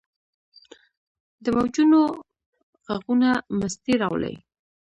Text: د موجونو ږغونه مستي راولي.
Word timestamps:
د 1.43 1.45
موجونو 1.55 2.01
ږغونه 2.87 3.29
مستي 3.59 3.93
راولي. 4.01 4.35